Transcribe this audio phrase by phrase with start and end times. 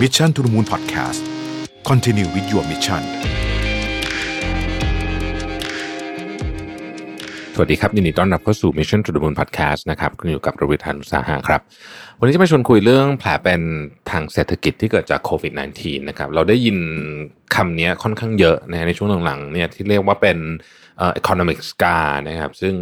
[0.00, 1.20] Mission to the Moon Podcast
[1.88, 3.02] Continue with your mission
[7.54, 11.60] สวัสดีครับ ยินดีต้อนรับเข้าสู่ Mission to the Moon Podcast นะครับคุณอยู่กับประวิทยานุสาหะครับ
[12.18, 13.62] วันนี้จะมาชวนคุยเรื่องแผลเป็น
[14.10, 16.76] ทางเศรษฐกิจที่เกิดจากโควิด -19 นะครับ เราได้ยิน
[17.54, 20.38] คำนี้ค่อนข้างเยอะนะในช่วงหลังๆเนี่ยที่เรียกว่าเป็น
[21.20, 22.74] economic scar นะครับ ซึ่ง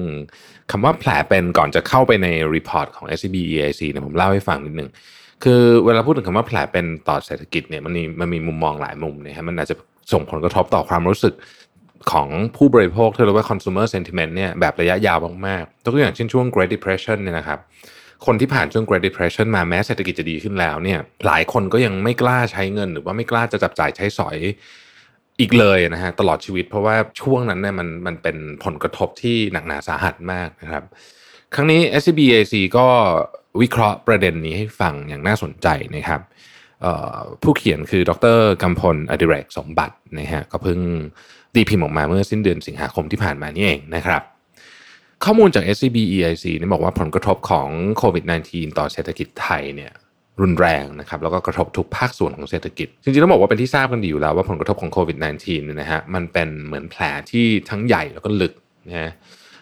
[0.71, 4.91] คำว่าแผลเป็นก่อนจะเข้าไปในรีพอร์ตของ SCB EIC เนี่ยผมเล่าให้ฟังนิดนึง
[5.45, 9.76] คือเวลาพูดถึงคำว่าแผลเป็นต่อเศรษฐกิจเนี่ยมันมีมันมีมุมมองหลายมุมนะฮะมันอาจจะ
[10.12, 11.35] ส่งผลกระทบต่อความรู้สึก
[12.12, 17.59] ของผู้บริโภคที่เรียกว่า consumer sentiment เนี่ยแบบระยะยาวมากๆตัวอย่างเช่นช่วง Great Depression เนี่ยนะครับ
[18.26, 24.36] คนที่ผ่านช่วง Great Depression มาแม้เศรษฐกิจจะดีขึ้นแล้วเนี่ยหลายคนก็ยังไม่กล้าใช้เงิน หรือว่าไม่กล้าจะจับจ่ายใช้สอย
[25.40, 30.84] อีกเลยนะฮะตลอดชีวิต เพราะว่าช่วงนั้นเนี่ยมันมันเป็นผลกระทบที่หนักหนาสาหัสมากนะครับ
[31.54, 32.89] ครั้งนี้ SBAc ก็
[33.62, 36.20] วิเคราะห์ประเด็นนี้ให้ฟังอย่างน่าสนใจนะครับ
[37.42, 40.81] ผู้เขียนคือดรกำพลอดิเรกสมบัตินะฮะก็เพิ่ง
[41.55, 44.23] ตีพิมพ์ออกมาเมื่อสิ้นเดือนสิงหาคมที่ผ่านมานี่เองนะครับ
[45.25, 49.92] ข้อมูลจาก SCB EIC นี่บอกว่าผลกระทบของโควิด -19 ต่อเศรษฐกิจไทยเนี่ย
[50.41, 58.53] รุนแรงนะครับแล้วก็กระทบทุกภาคส่วนของเศรษฐกิจ จริงๆต้องบอกว่าเป็นที่ทราบกันดีอยู่แล้วว่าผลกระทบของโควิด -19 เนี่ยนะฮะมันเป็นเหมือนแผลที่ทั้งใหญ่แล้วก็ลึก
[58.89, 59.11] นะฮะ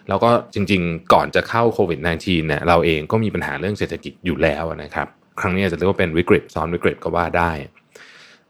[0.09, 5.07] แล้วก็จริง ๆ ก่อนจะเข้าโควิด -19 เนี่ยเราเองก็มีปัญหาเรื่องเศรษฐกิจอยู่แล้วนะครับ
[5.39, 7.51] ครั้งนี้จะเรียกว่าเป็นวิกฤตซ้อนวิกฤตก็ว่าได้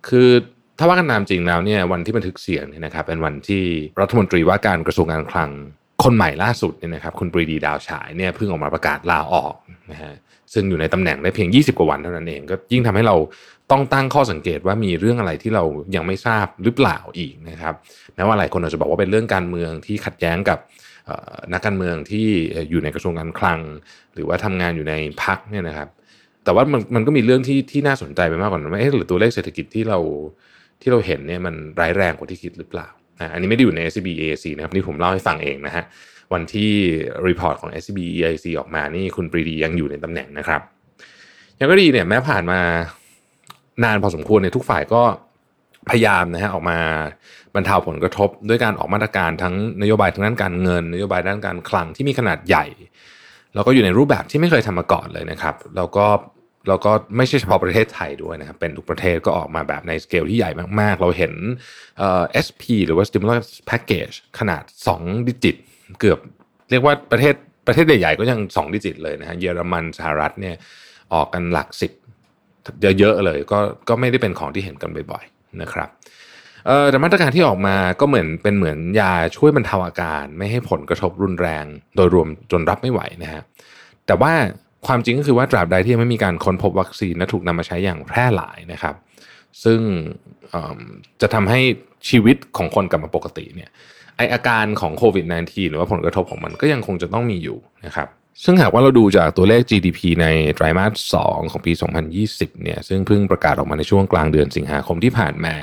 [0.07, 0.29] คือ
[0.79, 3.63] ถ้าว่ากันตามจริงแล้วเนี่ยวันที่บันทึกเสียงเนี่ยนะครับเป็นวันที่
[4.01, 5.51] รัฐมนตรีว่าการกระทรวงการคลัง
[6.03, 9.55] คนใหม่ล่าสุดเนี่ยนะครับคุณปรีดีดาวฉายเนี่ยเพิ่งออกมาประกาศลาออก
[9.91, 10.13] นะฮะ
[10.53, 13.15] ซึ่งอยู่ในตำแหน่งได้เพียง 20 กว่าวันเท่านั้นเอง ก็ยิ่งทำให้เรา
[13.71, 15.63] ต้องตั้งข้อสังเกตว่ามีเรื่องอะไรที่เรา
[15.95, 17.73] ยังไม่ทราบหรือเปล่าอีกนะครับ
[18.15, 20.59] แม้ว่าหลายคนอาจจะบอกว่าเป็นเรื่องการเมืองที่ขัดแย้งกับ
[21.53, 22.27] นักการเมืองที่
[22.69, 23.59] อยู่ในกระทรวงการคลัง
[24.13, 25.89] หรือว่าทำงานอยู่ในพรรคเนี่ยนะครับ
[26.43, 29.99] แต่ว่ามันมันก็มีเรื่องที่ที่น่าสนใจไปมากกว่านั้นว่าเอ๊ะหรือตัวเลขเศรษฐกิจที่เรา
[30.81, 32.87] ที่เราเห็นเนี่ยมันร้ายแรงกว่าที่คิดหรือเปล่า
[33.33, 35.83] อันนี้ไม่ได้อยู่ใน SCB EIC นะครับนี่ผมเล่าให้ฟังเองนะฮะ
[36.33, 36.71] วันที่
[37.27, 40.61] report ของ SCB EIC ออกมานี่คุณปรีดียังอยู่ในตำแหน่งนะครับ
[41.59, 42.59] ยังก็ดีเนี่ยแม้ผ่านมา
[43.83, 45.01] นานพอสมควรเนี่ยทุกฝ่ายก็
[45.89, 46.79] พยายามนะฮะออกมา
[47.57, 52.65] บรรเทาผลกระทบ ด้วยการออกมาตรการทั้งนโยบายทางด้านการเงิน นโยบายด้านการคลังที่มีขนาดใหญ่
[53.55, 56.05] แล้วก็อยู่ในรูปแบบที่ไม่เคยทำมาก่อนเลยนะครับ แล้วก็
[56.69, 61.33] แล้วก็ไม่ใช่เฉพาะประเทศไทยด้วยนะครับ เป็นทุกประเทศก็ออกมาแบบในสเกลที่ใหญ่มาก ๆ เราเห็น
[61.97, 64.63] เอ่อ SP หรือว่า stimulus package ขนาด
[64.95, 65.55] 2 ดิจิต
[65.99, 66.19] เกือบ
[66.69, 67.33] เรียกว่าประเทศ
[67.67, 70.55] ประเทศใหญ่ๆก็ยัง 2 ดิจิตเลยนะฮะเยอรมันสหรัฐเนี่ย
[71.13, 71.91] ออกกันหลักสิบ
[72.99, 73.59] เยอะๆเลยก็
[73.89, 75.89] ก็ไม่ได้เป็นของที่เห็นกันบ่อยๆนะครับ
[76.67, 83.41] เอ่อแต่มาตรการที่ออกมาก็เหมือนเป็นเหมือนยาช่วยบรรเทาอาการ ไม่ให้ผลกระทบรุนแรง โดยรวมจนรับไม่ไหวนะฮะ
[84.07, 84.33] แต่ว่า
[84.87, 88.95] ความจริงก็คือว่าตราบใดที่ยังไม่มีการค้นพบวัคซีนและถูกนำมาใช้อย่างแพร่หลายนะครับ
[89.63, 89.79] ซึ่ง
[91.21, 91.59] จะทำให้
[92.09, 93.69] ชีวิตของคนกลับมาปกติเนี่ย
[94.17, 98.07] ไออาการของโควิด -19 หรือว่าผลกระทบของมันก็ยังคงจะต้องมีอยู่นะครับ
[98.43, 101.71] ซึ่งหากว่าเราดูจากตัวเลข GDP ในไตรมาส 2 ของปี
[102.17, 105.55] 2020 เนี่ย ซึ่งเพิ่งประกาศออกมาในช่วงกลางเดือนสิงหาคมที่ผ่านมา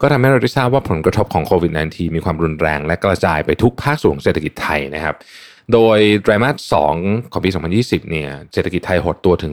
[0.00, 5.16] ก็ทำให้เราได้ทราบว่าผลกระทบของโควิด -19 มีความรุนแรงและกระจายไปทุกภาคส่วนเศรษฐกิจไทยนะครับ
[5.72, 7.50] โดยไตรมาส2ของปี
[7.80, 9.52] 2020 เนี่ย เศรษฐกิจไทยหดตัวถึง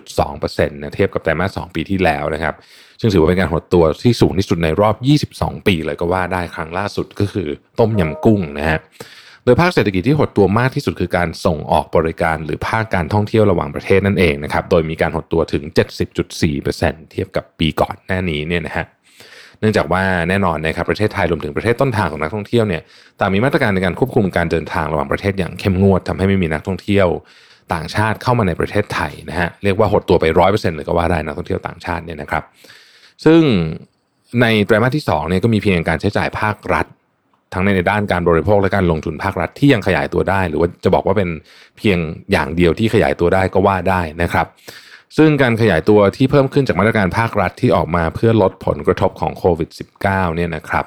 [0.00, 2.54] 12.2%นะเทียบกับไตรมาส2ปีที่แล้วนะครับ
[3.00, 4.96] ซึ่งถือว่าเป็นการหดตัวที่สูงที่สุดในรอบ
[5.36, 7.48] 22 ปีเลยก็ว่าได้ครั้งล่าสุดก็คือ
[7.78, 8.78] ต้มยำกุ้งนะฮะ
[9.44, 15.64] โดยภาคเศรษฐกิจที่หดตัวมากที่สุดคือการส่งออกบริการหรือภาคการท่องเที่ยวระหว่างประเทศนั่นเองนะครับ โดยมีการหดตัวถึง
[16.38, 18.86] 70.4%เทียบกับปีก่อนหน้านี้เนี่ยนะฮะ
[19.60, 22.82] เนื่องจากว่าแน่นอนนะครับประเทศไทยรวมถึงประเทศต้นทางของนักท่องเที่ยวเนี่ย
[23.20, 27.08] ต่างมีมาตรการในการควบคุมการเดินทางระหว่างประเทศอย่างเข้มงวดทำให้ไม่มีนักท่องเที่ยว
[27.74, 32.42] ต่างชาติเข้ามาในประเทศไทยนะฮะเรียกว่าหดตัวไปร้อยเปอร์เซ็นต์เลยก็ว่าได้นักท่องเที่ยวต่างชาติเนี่ยนะครับ
[33.24, 33.40] ซึ่ง
[34.40, 36.86] ในไตรมาสที่2เนี่ยก็มีเพียงการใช้จ่ายภาครัฐ
[37.54, 41.28] ทั้งในด้านการบริโภคและการลงทุนภาครัฐที่ยังขยายตัวได้ หรือว่าจะบอกว่าเป็น
[41.78, 41.98] เพียง
[42.32, 44.46] อย่างเดียวที่ขยายตัวได้ก็ว่าได้นะครับ
[45.16, 49.70] ซึ่งการขยายตัวที่เพิ่มขึ้นจากมาตรการภาครัฐที่ออกมาเพื่อลดผลกระทบของโควิด
[50.02, 50.84] -19 เนี่ยนะครับ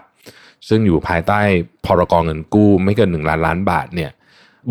[0.70, 1.40] ซึ่งอยู่ภายใต้
[1.86, 4.12] พรกรเงินกู้ไม่เกิน 1 ล้านล้านบาทเนี่ย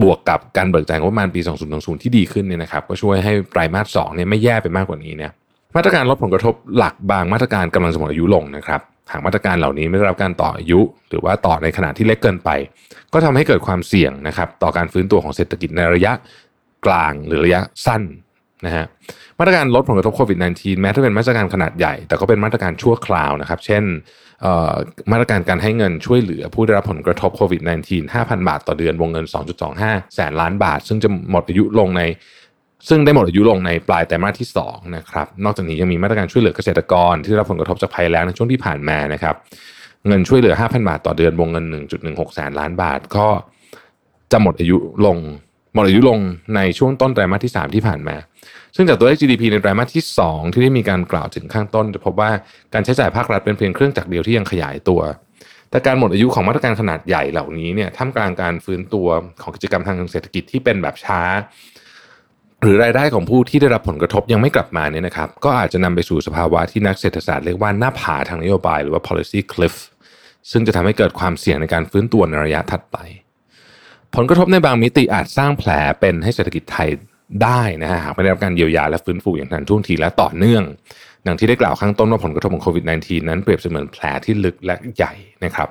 [0.02, 1.40] บวกกับการเบิกจ่ายงบประมาณปี
[1.72, 5.32] 2020 ที่ดีขึ้นเนี่ยนะครับก็ช่วยให้ไตรมาส2เนี่ยไม่แย่ไปมากกว่านี้เนี่ย
[5.76, 8.80] มาตรการลดผลกระทบหลักบางมาตรการกำลังจะหมดอายุลงนะครับ
[9.12, 12.50] หากมาตรการเหล่านี้ไม่ได้รับการต่ออายุ หรือว่าต่อในขนาดที่เล็กเกินไป
[13.12, 16.12] ก็ทำให้เกิดความเสี่ยงนะครับต่อการฟื้นตัวของเศรษฐกิจในระยะ
[16.86, 18.02] กลางหรือระยะสั้น
[18.66, 18.84] นะฮะ
[19.38, 23.84] มาตรการลดผลกระทบโควิด -19 แม้จะเป็นมาตรการขนาดใหญ่ แต่ก็เป็นมาตรการชั่วคราวนะครับ เช่น
[25.12, 29.26] มาตรการการให้เงินช่วยเหลือผู้ได้รับผลกระทบโควิด -19 5,000 บาทต่อเดือนวงเงิน
[29.70, 32.02] 2.25 แสนล้านบาท ซึ่งจะหมดอายุลงใน
[32.88, 39.34] ซึ่งได้หมดอายุลงในปลายไตรมาสที่2นะครับนอกจากนี้ยังมีมาตรการช่วยเหลือเกษตรกร ที่ได้รับผลกระทบจากภัยแล้งในช่วงที่ผ่านมานะครับ
[40.06, 41.64] เงินช่วยเหลือ 5,000 บาทต่อเดือนวงเงิน
[42.00, 43.26] 1.16 แสนล้านบาทก็
[44.32, 44.76] จะหมดอายุ
[45.06, 45.18] ลง
[45.76, 46.20] มดอายุลง
[46.56, 48.16] ในช่วงต้นไตรมาสที่ 3 ที่ผ่านมา
[48.76, 52.30] ซึ่งจากตัวเลข GDP ในไตรมาสที่ 2 ที่ได้มีการกล่าวถึงข้างต้น จะพบว่า
[52.74, 55.00] การใช้จ่ายภาครัฐเป็นเพียงเครื่องจักรเดียวที่ยังขยายตัว
[55.70, 59.08] แต่การหมดอายุของมาตรการขนาดใหญ่เหล่านี้เนี่ยท่ามกลางการฟื้นตัว
[59.42, 61.20] ของกิจกรรมทางเศรษฐกิจที่เป็นแบบช้า
[62.62, 69.76] หรือรายได้ของผู้ที่ได้รับผลกระทบยังไม่กลับมาเนี่ยนะครับ ก็อาจจะนำไปสู่สภาวะที่นักเศรษฐศาสตร์เรียกว่าหน้าผาทางนโยบายหรือว่า policy cliff
[70.50, 72.98] ซึ่งจะทำให้เกิดความเสี่ยงในการฟื้นตัวในระยะถัดไป
[74.16, 75.70] ผลกระทบในบางมิติอาจสร้างแผล
[76.00, 76.88] เป็นให้เศรษฐกิจไทย
[77.42, 80.62] ได้นะฮะหากไม่ได้รับการเยียวยาและฟื้นฟูอย่างทันท่วงทีและต่อเนื่อง
[81.26, 85.12] ดังที่ได้กล่าวข้างต้นว่าผลกระทบของโควิด -19 นั้นเปรียบเสมือนแผลที่ลึกและใหญ่
[85.44, 85.68] นะครับ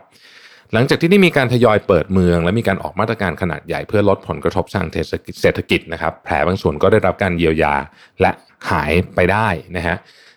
[0.73, 4.87] หลังจากที่ได้มีการทยอยเปิดเมือง และมีการออกมาตรการขนาดใหญ่เพื่อลดผลกระทบทาง
[5.41, 7.73] เศรษฐกิจนะครับ แผลบางส่วนก็ได้รับการเยียวยา
[8.21, 8.31] และ
[8.69, 9.47] หายไปได้
[9.77, 9.95] นะฮะ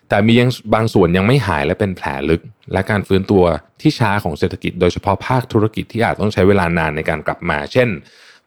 [0.09, 2.41] แต่มียังบางส่วนยังไม่หายและเป็นแผลลึก
[2.73, 3.43] และการฟื้นตัว
[3.81, 7.87] ที่ช้าของเศรษฐกิจ โดยเฉพาะภาคธุรกิจที่อาจต้องใช้เวลานานในการกลับมา เช่น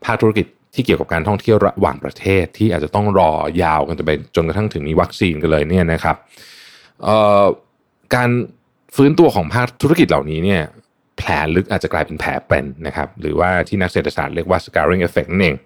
[0.05, 3.33] ภาคธุรกิจที่เกี่ยวกับการท่องเที่ยวระหว่างประเทศที่อาจจะต้องรอ
[3.63, 6.17] ยาวกันไปจนกระทั่งถึงมีวัคซีนกันเลยเนี่ยนะครับ
[8.15, 8.31] การ
[8.97, 10.63] ฟื้นตัวของภาคธุรกิจเหล่านี้เนี่ย
[11.19, 15.57] แผลลึกอาจจะกลายเป็นแผลเป็นนะครับหรือว่าที่นักเศรษฐศาสตร์เรียกว่า scarring effect นั่นเอง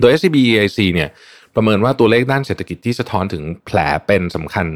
[0.00, 1.08] โดย SCB EIC เนี่ย
[1.54, 4.66] ประเมินว่าตัวเลขด้านเศรษฐกิจที่สะท้อนถึงแผลเป็นสำคัญ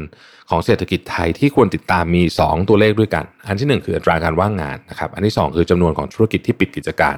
[0.49, 7.17] ของเศรษฐกิจไทยที่ควรติดตามมี 2 ตัวเลขด้วยกัน อันที่ 1 คืออัตราการว่างงานนะครับอันที่ 2 คือจำนวนของธุรกิจที่ปิดกิจการ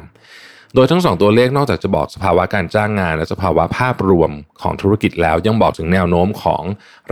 [0.75, 4.31] โดยทั้ง 2 ตัวเลขนอกจากจะบอกสภาวะการจ้างงาน และสภาวะภาพรวม
[4.61, 6.63] ของธุรกิจแล้ว ยังบอกถึงแนวโน้มของ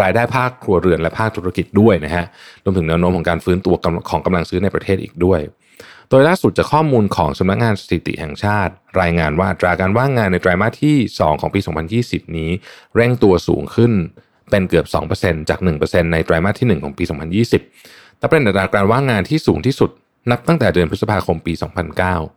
[0.02, 2.25] รายได้ภาคครัวเรือนและภาคธุรกิจด้วยนะฮะ
[2.63, 3.75] รวมถึงแนวโน้มของการฟื้นตัว
[4.10, 5.40] ของกำลังซื้อในประเทศอีกด้วย
[6.12, 11.60] โดยล่าสุดจากข้อมูลของสำนักงานสถิติแห่งชาติ รายงานว่าตราการว่างงานในไตรามาสที่ 2 ของปี
[11.98, 12.52] 2020 นี้
[12.96, 13.92] เร่งตัวสูงขึ้น
[14.50, 14.86] เป็นเกือบ
[15.20, 17.04] 2%จาก 1%ในไตรามาสที่ 1 ของปี
[17.62, 19.90] 2020แต่เป็นอัตราการว่างงานที่สูงที่สุด
[20.32, 21.54] นับตั้งแต่เดือนพฤษภาคมปี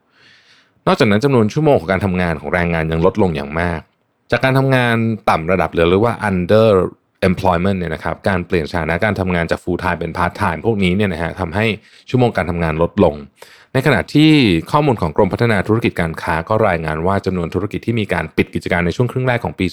[0.01, 3.81] 2009 นอกจากนั้นจำนวนชั่วโมงของการทำงานของแรงงานยังลดลงอย่างมาก
[4.31, 4.97] จากการทำงาน
[5.31, 6.71] ต่ำระดับเหลือหรือว่า under
[7.29, 11.67] employment เนี่ยนะครับการเปลี่ยนสถานะการทำงานจาก full time เป็น part time พวกนี้เนี่ยนะฮะทำให้
[12.11, 13.15] ชั่วโมงการทำงานลดลง
[13.73, 14.31] ในขณะที่
[14.71, 19.67] ข้อมูลของกรมพัฒนาธุรกิจการค้าก็รายงานว่าจำนวนธุรกิจที่มีการปิดกิจการในช่วงครึ่งแรกของปี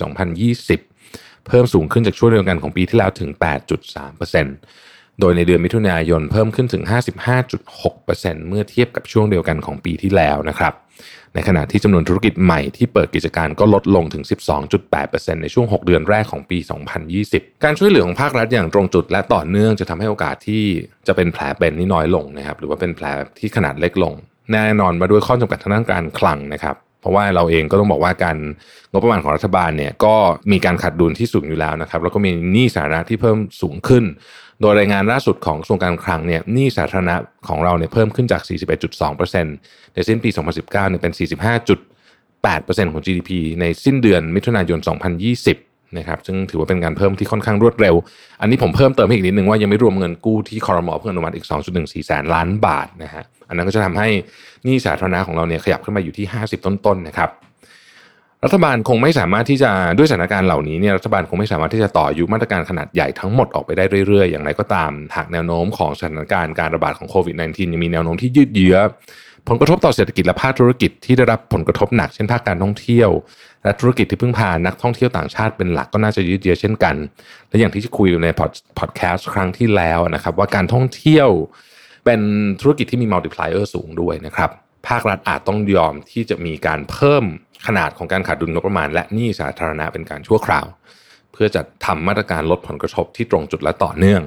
[0.70, 3.30] 2020 เพิ่มสูงขึ้นจากช่วงเดียวกันของปีที่แล้วถึง
[4.18, 4.89] 8.3%
[5.20, 6.84] โดยในเดือนมิถุนายนเพิ่มขึ้นถึง
[7.66, 10.74] 55.6%เมื่อเทียบกับช่วงเดียวกันของปีที่แล้วนะครับ
[11.36, 14.24] ในขณะที่จำนวนธุรกิจใหม่ที่เปิดกิจการก็ลดลงถึง
[14.84, 16.58] 12.8%ในช่วง 6 เดือนแรกของปี
[17.12, 20.64] 2020 การช่วยเหลือของภาครัฐอย่างตรงจุดและต่อเนื่องจะทำให้โอกาสที่
[21.08, 23.06] จะเป็นแผลเป็นนี่น้อยลงนะครับ หรือว่าเป็นแผล
[23.40, 24.14] ที่ขนาดเล็กลง
[24.54, 28.38] แน่นอนมาด้วยข้อจำกัดทางด้านการคลังนะครับเพราะว่าเราเองก็ต้องบอกว่าการ
[28.92, 30.16] งบประมาณของรัฐบาลเนี่ยก็
[30.52, 34.04] มีการขาดดุลที่สูงอยู่แล้วนะครับ แล้วก็มีหนี้สาธารณะที่เพิ่มสูงขึ้น
[34.62, 37.16] โดยรายงานล่าสุดของกระทรวงการคลังเนี่ยหนี้สาธารณะ
[37.48, 38.42] ของเราเนี่ยเพิ่มขึ้นจาก
[38.98, 41.14] 41.2%ในสิ้นปี 2019เนี่ยเป็น
[41.98, 44.80] 45.8%ของ GDP ในสิ้นเดือนมิถุนายน
[45.38, 47.96] 2020นะครับซึ่งถือว่าเป็นการเพิ่มที่ค่อนข้างรวดเร็ว
[48.42, 51.46] อันนี้ผมเพิ่มเติมให้อีกนิดนึงว่ายังไม่รวมเงินกู้ที่คอรมอเพื่ออนุมัติอีก
[51.76, 54.08] 2.14 แสนล้านบาทนะฮะ อันนั้นก็จะทำให้
[54.64, 57.30] หนี้สาธารณะของเราเนี่ยขยับขึ้นมาอยู่ที่ 50 ต้นๆนะครับ
[58.46, 68.78] รัฐบาลคงไม่สามารถที่จะด้วยสถานการณ์เหล่านี้เนี่ยรัฐบาลคงไม่สามารถที่จะต่ออยุมาตรการขนาดใหญ่ทั้งหมดออกไปได้เรื่อยๆ อย่างไรก็ตามหากแนวโน้มของสถานการณ์การระบาดของโควิด -19 ยังมีแนวโน้มที่ยืดเยื้อ
[69.48, 73.10] ผลกระทบต่อเศรษฐกิจและภาคธุรกิจที่ได้รับผลกระทบหนักเช่นภาคการท่องเที่ยว
[73.64, 76.96] และธุรกิจที่พึ่งพานักท่องเที่ยวต่างชาติเป็นหลักก็น่าจะยืดเยื้อเช่นกัน
[77.50, 78.28] และอย่างที่คุยใน
[78.80, 81.30] พอดแคสต์ครั้งที่แล้วนะครับว่าการท่องเที่ยว
[82.06, 82.22] เป็น
[82.62, 84.50] ธุรกิจที่มี multiplier สูงด้วยนะครับ
[84.88, 87.26] ภาครัฐอาจต้องยอมที่จะมีการเพิ่ม
[87.68, 90.66] ขนาดของการขาดดุลงบประมาณ และหนี้สาธารณะเป็นการชั่วคราว
[91.32, 94.22] เพื่อจะทำมาตรการลดผลกระทบที่ตรงจุดและต่อเนื่อง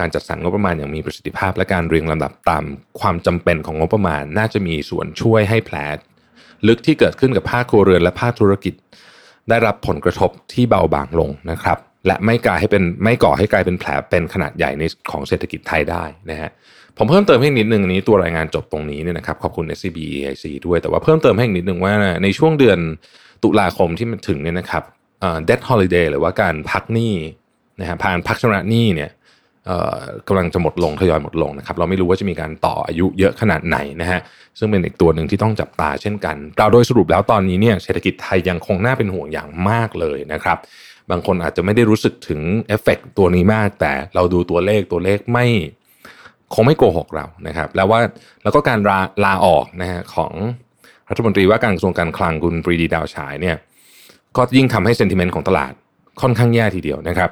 [0.00, 2.64] การจัดสรรงบประมาณอย่างมีประสิทธิภาพ และการเรียงลำดับตาม
[3.00, 5.76] ความจำเป็นของงบประมาณ น่าจะมีส่วนช่วยให้แผล
[6.68, 8.74] ลึกที่เกิดขึ้นกับภาคครัวเรือนและภาคธุรกิจ
[9.48, 16.50] ได้รับผลกระทบที่เบาบางลงนะครับ และไม่กลายให้เป็นไม่ก่อให้กลายเป็นแผลเป็นขนาดใหญ่ในของเศรษฐกิจไทยได้นะฮะ
[16.98, 22.78] ผมเพิ่มเติมให้นิดนึงนี้ตัวรายงานจบตรงนี้เนี่ยนะครับขอบคุณ SCB EIC ด้วยแต่ว่าเพิ่มเติมให้นิดนึงว่าในช่วงเดือน
[23.42, 24.82] ตุลาคมที่มันถึงเนี่ยนะครับ
[25.20, 27.14] เอ่อ debt holiday หรือว่าการพักหนี้
[27.80, 29.10] นะฮะผ่านพักชำระหนี้เนี่ย
[30.28, 34.20] กำลังจะหมดลงทยอยหมดลงนะครับเราไม่รู้ว่าจะมีการต่ออายุเยอะขนาดไหนนะฮะ
[34.58, 40.58] ซึ่งเป็นอีกตัวหนึ่งที่ต้องจับตาเช่นกันเราโดยสรุปแล้วตอนนี้เนี่ยเศรษฐกิจไทยยังคงน่าเป็นห่วงอย่างมากเลยนะครับ
[41.10, 45.46] บางคนอาจจะไม่ได้รู้สึกถึงเอฟเฟกตัวนี้มาก แต่เราดูตัวเลขตัวเลขไม่
[46.54, 48.00] คงไม่โกหกเรานะครับ แล้วว่า
[48.42, 50.32] แล้วก็การลาลาออกนะฮะของ
[51.10, 53.56] รัฐมนตรีว่าการกระทรวงการคลังคุณปรีดีดาวฉายเนี่ย
[54.36, 55.72] ก็ยิ่งทำให้เซนติเมนต์ของตลาด
[56.22, 57.30] ค่อนข้างแย่ทีเดียวนะครับ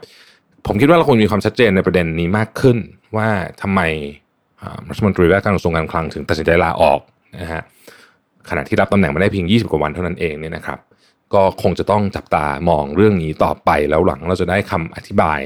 [0.67, 2.77] ผมคิดว่าเราควรมีความชัดเจนในประเด็นนี้มากขึ้น
[3.17, 3.29] ว่า
[3.63, 3.81] ทำไม
[4.89, 7.01] รัฐมนตรีว่าการกระทรวงการคลังถึงตัดสินใจลาออก
[7.41, 7.63] นะฮะ
[8.51, 10.79] ขณะที่รับตำแหน่งมาได้เพียง 20 กว่าวันเท่านั้นเองเนี่ยนะครับ
[11.35, 15.41] ก็คงจะต้องจับตามองเรื่องนี้ต่อไปแล้วหลังเราจะได้คำอธิบาย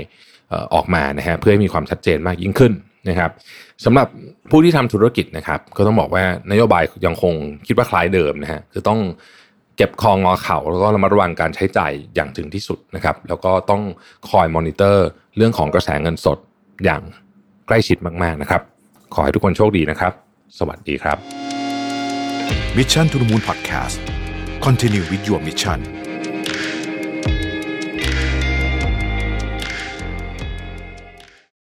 [0.74, 2.72] ออกมานะฮะเพื่อให้มีความชัดเจนมากยิ่งขึ้น
[3.08, 3.30] นะครับ
[3.84, 4.08] สำหรับ
[4.50, 7.34] ผู้ที่ทำธุรกิจนะครับก็ต้องบอกว่านโยบายยังคง
[7.66, 9.00] คิดว่าคล้ายเดิมนะฮะคือต้อง
[9.76, 13.82] เก็บคองอเข่าแล้วก็ระมัดระวังการใช้จ่ายอย่างถึงที่สุดนะครับแล้วก็ต้อง
[14.30, 16.38] คอยมอนิเตอร์เรื่องของกระแสเงินสด
[16.84, 17.02] อย่าง
[17.66, 18.62] ใกล้ชิดมากๆนะครับ
[19.14, 20.12] ขอให้ทุกคนโชคดีนะครับ
[20.58, 21.18] สวัสดีครับ
[22.76, 23.96] Mission to the Moon Podcast
[24.66, 25.99] Continue with your mission